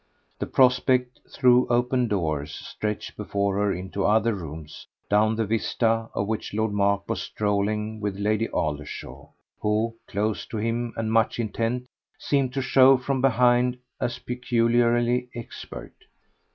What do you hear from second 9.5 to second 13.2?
who, close to him and much intent, seemed to show